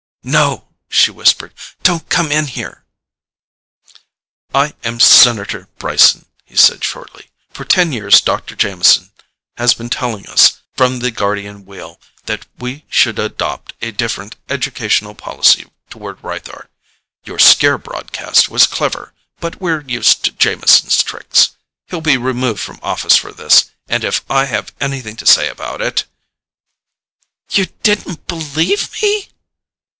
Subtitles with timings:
[0.23, 1.53] "No!" she whispered.
[1.83, 2.83] "Don't come in here."
[4.53, 7.29] "I am Senator Brieson," he said shortly.
[7.51, 8.55] "For ten years Dr.
[8.55, 9.11] Jameson
[9.57, 15.15] has been telling us from the Guardian Wheel that we should adopt a different educational
[15.15, 16.67] policy toward Rythar.
[17.23, 21.51] Your scare broadcast was clever, but we're used to Jameson's tricks.
[21.87, 25.81] He'll be removed from office for this, and if I have anything to say about
[25.81, 26.05] it"
[27.53, 29.27] "You didn't believe me?"